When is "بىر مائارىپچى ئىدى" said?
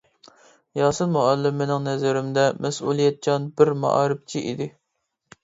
3.61-4.71